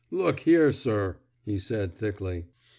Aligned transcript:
Look 0.09 0.39
here, 0.39 0.71
sir,'* 0.71 1.19
he 1.45 1.59
said, 1.59 1.93
thickly. 1.93 2.47